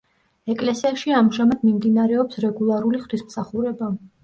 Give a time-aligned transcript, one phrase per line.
[0.53, 3.95] ეკლესიაში ამჟამად მიმდინარეობს რეგულარული ღვთისმსახურება.